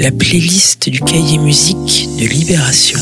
[0.00, 2.98] la playlist du cahier musique de Libération.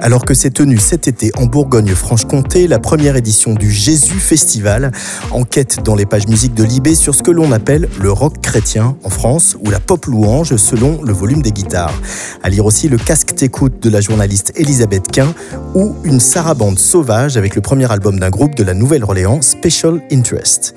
[0.00, 4.90] Alors que s'est tenue cet été en Bourgogne-Franche-Comté la première édition du Jésus Festival,
[5.30, 8.96] enquête dans les pages musiques de Libé sur ce que l'on appelle le rock chrétien
[9.04, 11.94] en France ou la pop louange selon le volume des guitares.
[12.42, 15.32] À lire aussi le casque t'écoute de la journaliste Elisabeth Quint
[15.76, 20.74] ou une sarabande sauvage avec le premier album d'un groupe de la Nouvelle-Orléans, Special Interest.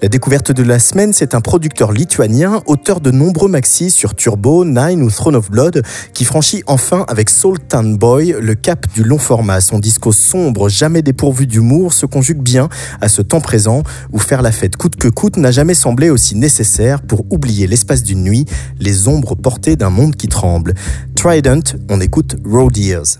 [0.00, 4.64] La découverte de la semaine, c'est un producteur lituanien, auteur de nombreux maxis sur Turbo,
[4.64, 5.82] Nine ou Throne of Blood,
[6.12, 9.60] qui franchit enfin avec Soul Town Boy le cap du long format.
[9.60, 12.68] Son disco sombre, jamais dépourvu d'humour, se conjugue bien
[13.00, 13.82] à ce temps présent
[14.12, 18.04] où faire la fête coûte que coûte n'a jamais semblé aussi nécessaire pour oublier l'espace
[18.04, 18.44] d'une nuit,
[18.78, 20.74] les ombres portées d'un monde qui tremble.
[21.16, 23.18] Trident, on écoute Road Years.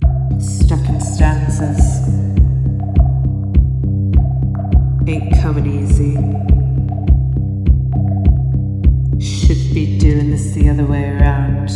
[9.48, 11.70] Should be doing this the other way around.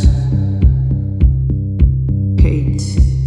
[2.39, 2.83] Hate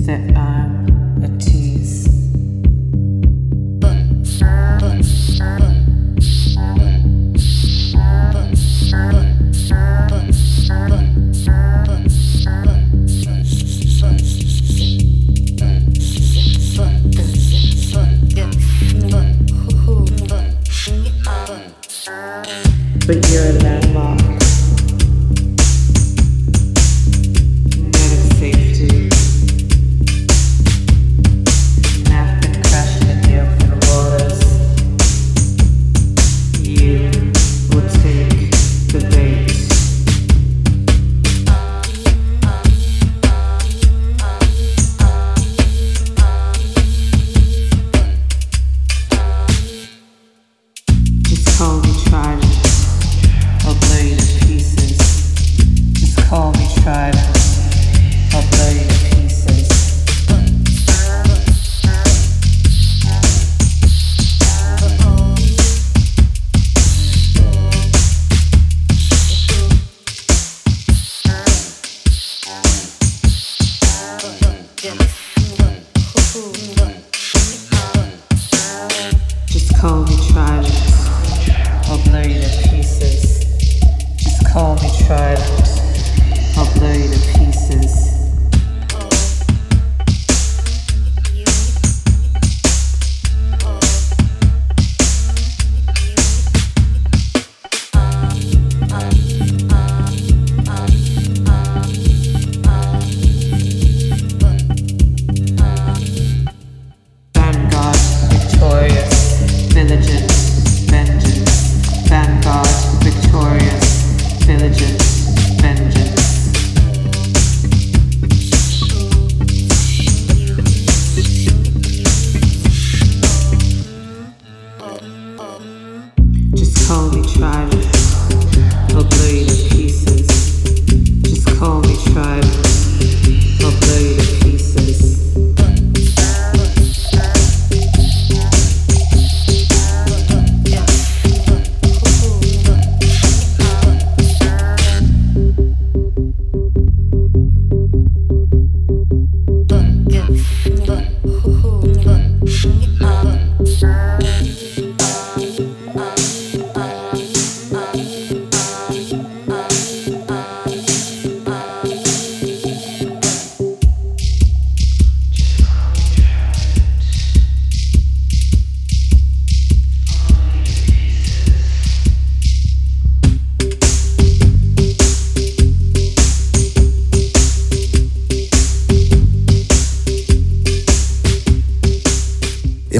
[0.07, 0.87] that I'm
[1.21, 2.07] a tease.
[3.81, 4.07] But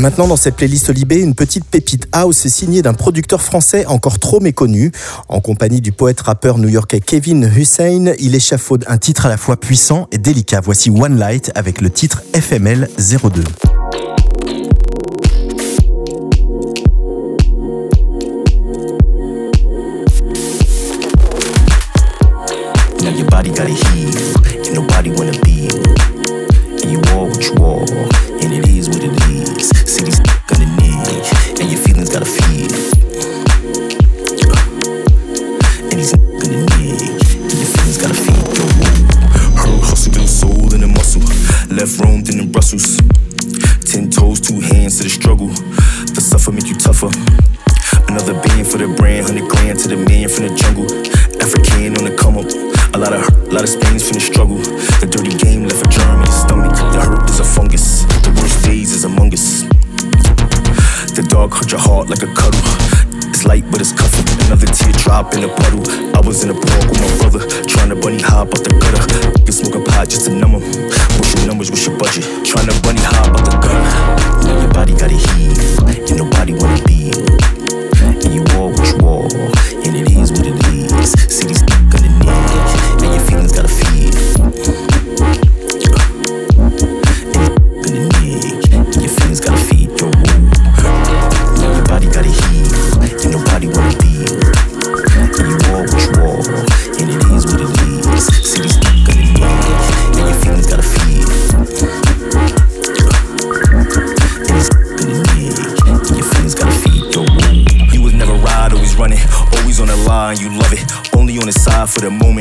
[0.07, 4.39] maintenant, dans cette playlist Libé, une petite pépite house signée d'un producteur français encore trop
[4.39, 4.93] méconnu.
[5.29, 10.07] En compagnie du poète-rappeur new-yorkais Kevin Hussein, il échafaude un titre à la fois puissant
[10.13, 10.61] et délicat.
[10.63, 13.43] Voici One Light avec le titre FML 02.
[23.03, 24.15] Now your body gotta heal,
[24.69, 25.56] and nobody wanna be
[65.27, 66.17] teardrop in a puddle.
[66.17, 69.43] I was in a park with my brother, trying to bunny hop out the gutter.
[69.45, 70.63] You smoke a pot just to numb 'em.
[70.63, 71.71] What's your numbers?
[71.71, 72.25] What's your budget?
[72.45, 74.47] Trying to bunny hop out the gutter.
[74.47, 75.55] Now your body gotta heal,
[75.89, 77.26] and nobody wanna be.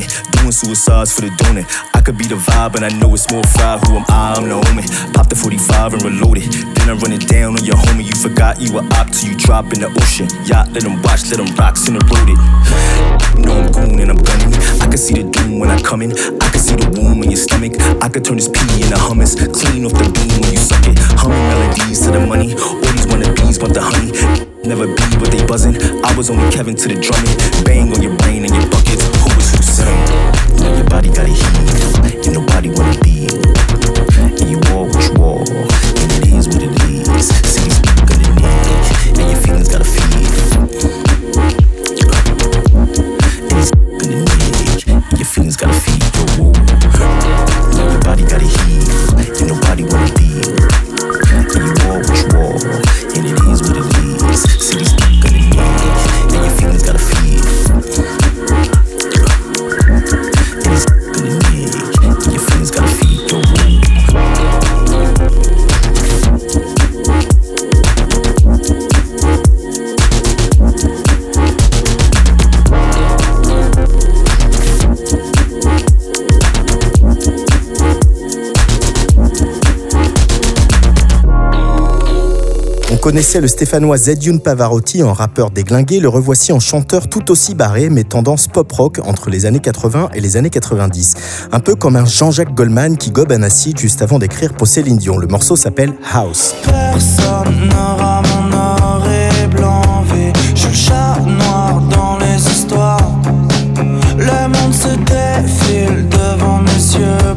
[0.05, 1.65] Moment, doing suicides for the doing it.
[1.93, 3.83] I could be the vibe, and I know it's more fried.
[3.85, 4.35] Who am I?
[4.37, 5.13] I'm the homie.
[5.13, 6.49] Pop the 45 and reload it.
[6.75, 8.05] Then I run it down on your homie.
[8.05, 10.27] You forgot you were up till you drop in the ocean.
[10.45, 12.39] Yacht, let them watch, let them rocks in the road it.
[13.41, 14.53] know I'm goon and I'm gunning.
[14.81, 16.11] I can see the doom when I come in.
[16.11, 17.73] I can see the womb in your stomach.
[18.01, 19.35] I could turn this pee into hummus.
[19.53, 20.97] Clean off the beam when you suck it.
[21.17, 22.53] Humming melodies to the money.
[22.55, 24.11] All these wannabes want the honey.
[24.65, 25.77] Never be what they buzzing.
[26.03, 27.37] I was only Kevin to the drumming.
[27.65, 29.24] Bang on your brain and your buckets.
[29.77, 30.57] Who was who sang?
[30.57, 32.05] Now your body gotta heal.
[32.05, 33.74] And nobody wanna be.
[83.05, 87.91] Connaissait le stéphanois Zedjun Pavarotti en rappeur déglingué, le revoici en chanteur tout aussi barré,
[87.91, 91.13] mais tendance pop-rock entre les années 80 et les années 90.
[91.51, 94.97] Un peu comme un Jean-Jacques Goldman qui gobe un acide juste avant d'écrire pour Céline
[94.97, 95.19] Dion.
[95.19, 96.55] Le morceau s'appelle House.
[104.17, 107.35] Le monde se défile devant mes yeux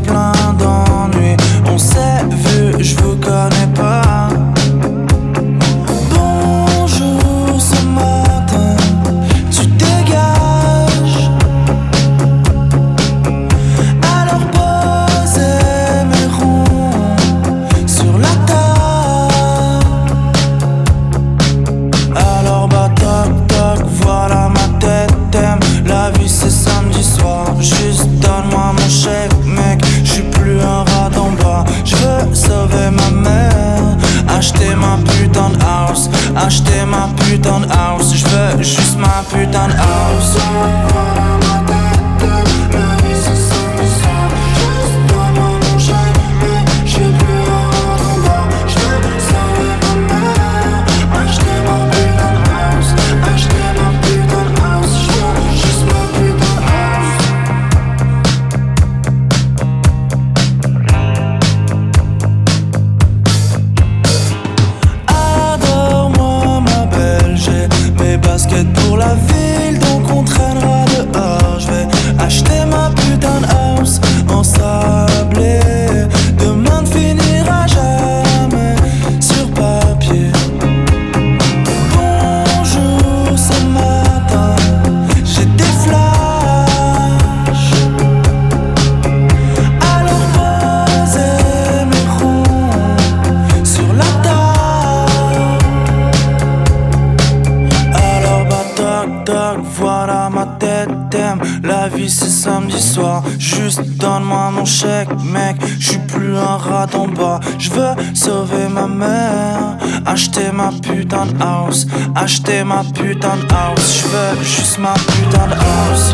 [101.91, 105.57] La vie c'est samedi soir, juste donne-moi mon chèque, mec.
[105.79, 107.41] J'suis plus un rat en bas.
[107.59, 114.03] J'veux sauver ma mère, acheter ma putain de house, acheter ma putain de house.
[114.03, 116.13] J'veux juste ma putain de house.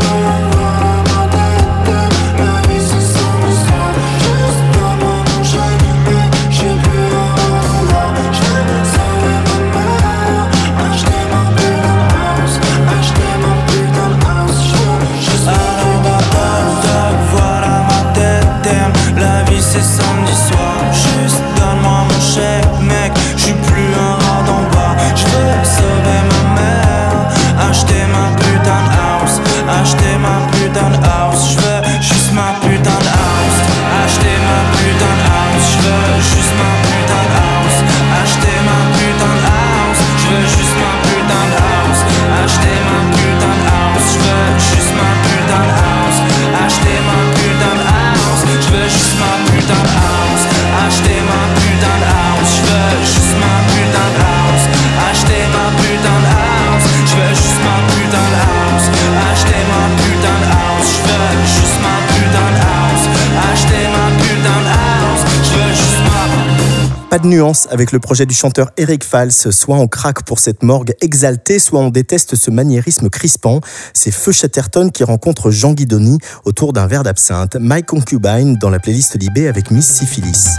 [67.25, 71.59] Nuance avec le projet du chanteur Eric Fals, soit on craque pour cette morgue exaltée,
[71.59, 73.61] soit on déteste ce maniérisme crispant.
[73.93, 77.57] C'est Feu Chatterton qui rencontre Jean Guidoni autour d'un verre d'absinthe.
[77.61, 80.57] My Concubine dans la playlist Libé avec Miss Syphilis.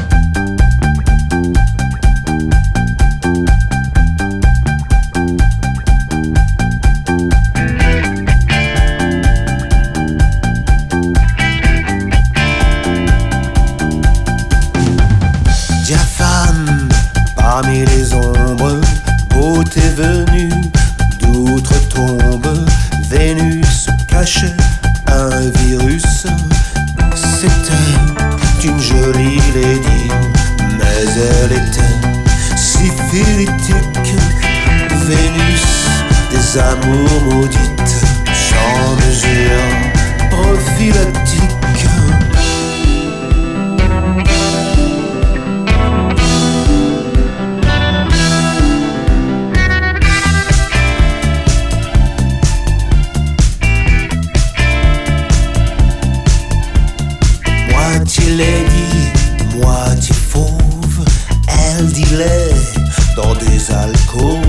[19.79, 20.49] Venue
[21.19, 22.65] d'outre-tombe,
[23.09, 24.55] Vénus cachait
[25.07, 26.27] un virus.
[27.15, 30.09] C'était une jolie lady,
[30.77, 31.05] mais
[31.41, 34.15] elle était syphilitique.
[35.07, 35.65] Vénus
[36.31, 39.65] des amours maudites, sans mesure
[40.29, 41.14] prophylactique.
[63.69, 64.44] Dans des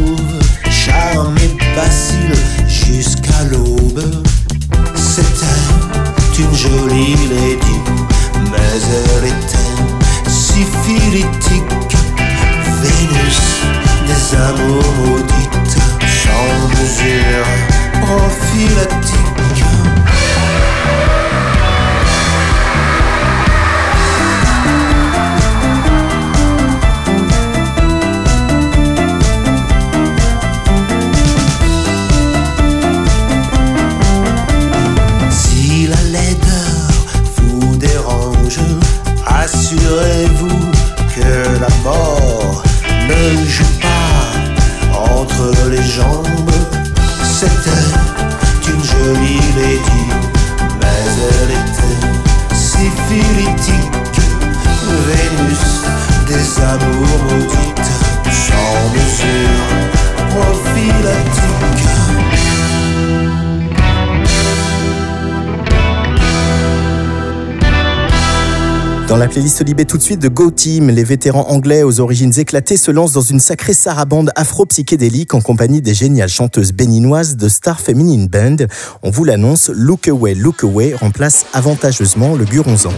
[69.16, 72.38] Dans la playlist Libé tout de suite de Go Team, les vétérans anglais aux origines
[72.38, 77.48] éclatées se lancent dans une sacrée sarabande afro-psychédélique en compagnie des géniales chanteuses béninoises de
[77.48, 78.66] Star Feminine Band.
[79.02, 82.92] On vous l'annonce, Look Away, Look Away remplace avantageusement le Guronzan.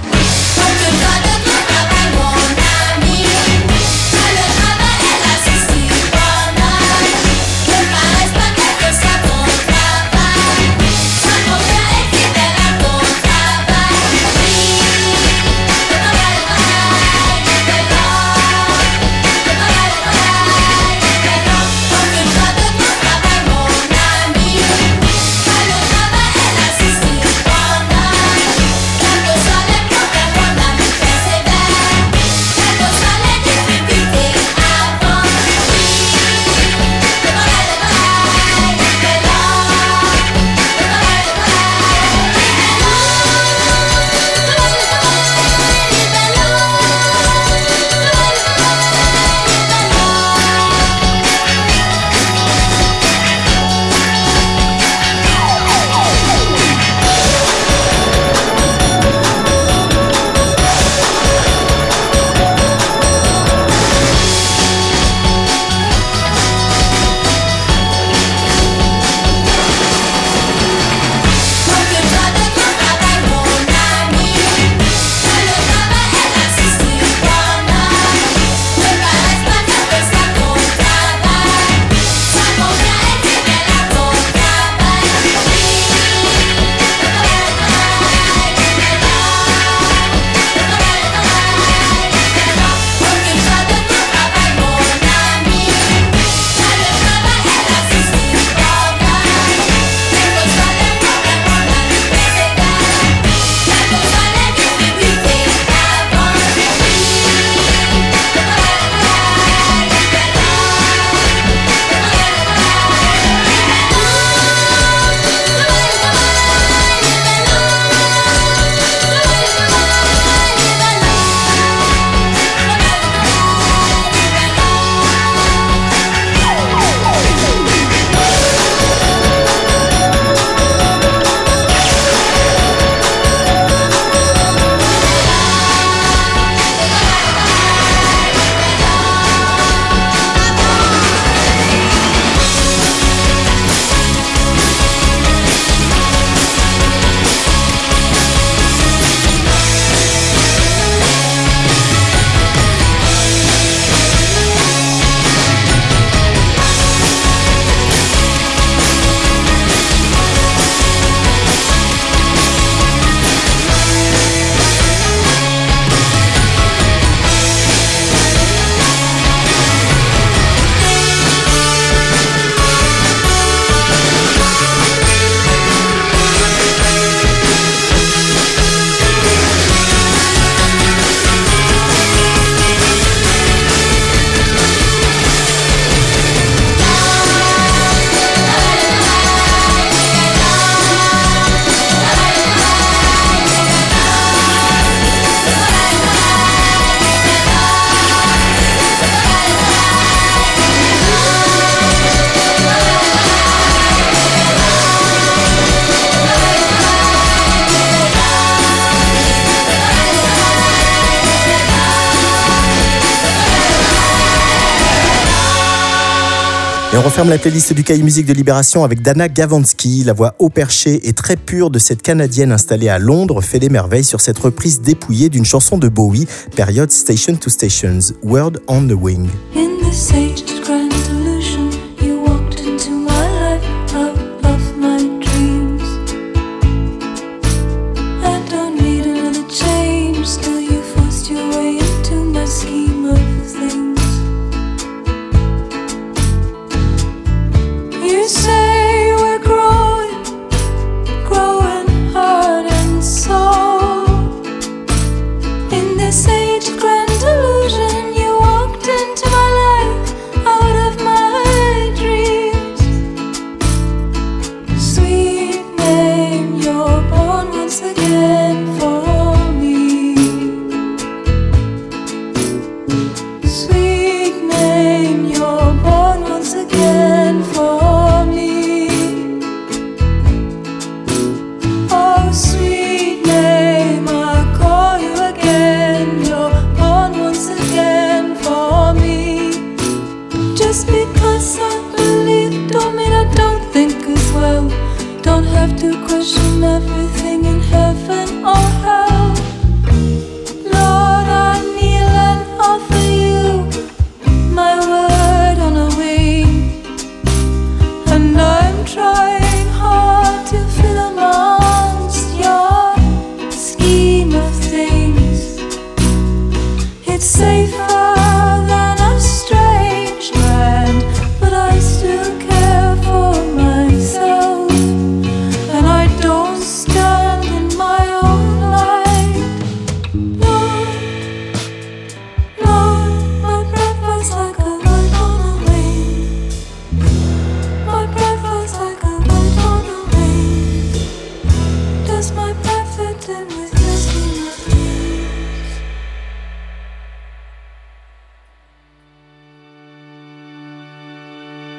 [216.98, 220.02] On referme la playlist du Cahier Musique de Libération avec Dana Gavansky.
[220.02, 223.68] La voix au perché et très pure de cette Canadienne installée à Londres fait des
[223.68, 228.88] merveilles sur cette reprise dépouillée d'une chanson de Bowie, période Station to Stations, World on
[228.88, 229.28] the Wing.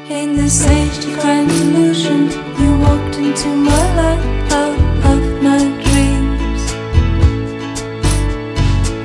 [0.10, 6.62] In this age of crime illusion, you walked into my life out of my dreams.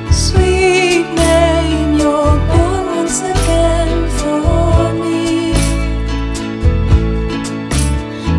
[0.09, 5.53] Sweet name, you're born once again for me.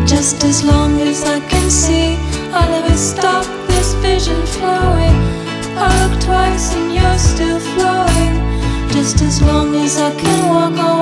[0.05, 2.17] Just as long as I can see,
[2.51, 5.15] I'll never stop this vision flowing.
[5.77, 8.35] I look twice and you're still flowing.
[8.91, 10.96] Just as long as I can walk on.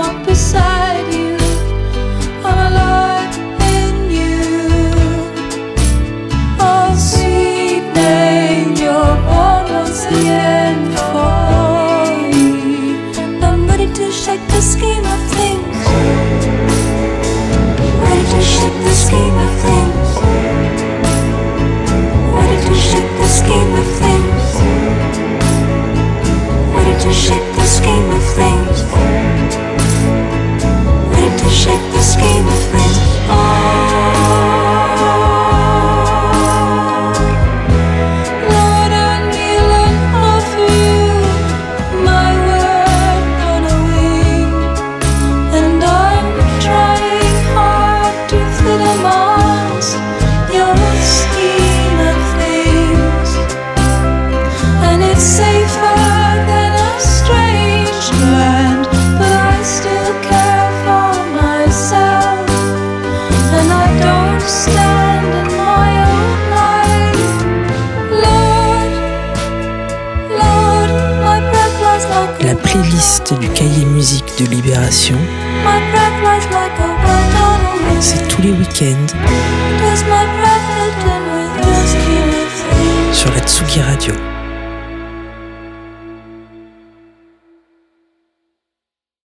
[10.05, 10.77] Passieren
[13.41, 15.77] I'm ready to shake the scheme of things.
[18.03, 20.07] Ready to shake the scheme of things.
[22.37, 24.45] Ready to shake the scheme of things.
[26.75, 28.77] Ready to shake the scheme of things
[31.11, 32.99] Ready to shake the scheme of things.
[33.29, 33.84] Oh.
[77.99, 79.07] C'est tous les week-ends.
[83.11, 84.34] Sur la Tsugi Radio.